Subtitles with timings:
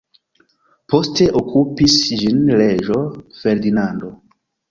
[0.93, 2.97] Poste okupis ĝin reĝo
[3.43, 4.13] Ferdinando.